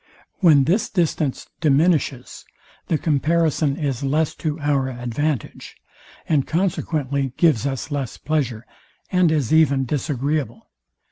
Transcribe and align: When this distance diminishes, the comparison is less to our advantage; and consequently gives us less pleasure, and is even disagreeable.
When 0.39 0.63
this 0.63 0.89
distance 0.89 1.45
diminishes, 1.59 2.43
the 2.87 2.97
comparison 2.97 3.77
is 3.77 4.01
less 4.01 4.33
to 4.37 4.59
our 4.59 4.89
advantage; 4.89 5.75
and 6.27 6.47
consequently 6.47 7.33
gives 7.37 7.67
us 7.67 7.91
less 7.91 8.17
pleasure, 8.17 8.65
and 9.11 9.31
is 9.31 9.53
even 9.53 9.85
disagreeable. 9.85 10.71